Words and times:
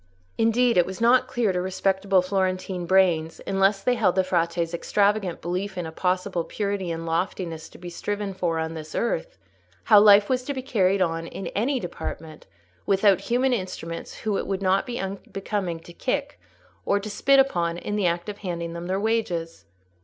Indeed, 0.35 0.77
it 0.77 0.85
was 0.87 0.99
not 0.99 1.27
clear 1.27 1.51
to 1.53 1.61
respectable 1.61 2.23
Florentine 2.23 2.87
brains, 2.87 3.39
unless 3.45 3.83
they 3.83 3.93
held 3.93 4.15
the 4.15 4.23
Frate's 4.23 4.73
extravagant 4.73 5.41
belief 5.43 5.77
in 5.77 5.85
a 5.85 5.91
possible 5.91 6.43
purity 6.43 6.89
and 6.89 7.05
loftiness 7.05 7.69
to 7.69 7.77
be 7.77 7.91
striven 7.91 8.33
for 8.33 8.57
on 8.57 8.73
this 8.73 8.95
earth, 8.95 9.37
how 9.83 9.99
life 9.99 10.27
was 10.27 10.41
to 10.45 10.55
be 10.55 10.63
carried 10.63 11.03
on 11.03 11.27
in 11.27 11.45
any 11.49 11.79
department 11.79 12.47
without 12.87 13.21
human 13.21 13.53
instruments 13.53 14.15
whom 14.17 14.39
it 14.39 14.47
would 14.47 14.63
not 14.63 14.87
be 14.87 14.99
unbecoming 14.99 15.79
to 15.81 15.93
kick 15.93 16.39
or 16.83 16.99
to 16.99 17.07
spit 17.07 17.37
upon 17.37 17.77
in 17.77 17.95
the 17.95 18.07
act 18.07 18.27
of 18.27 18.39
handing 18.39 18.73
them 18.73 18.87
their 18.87 18.99
wages. 18.99 19.65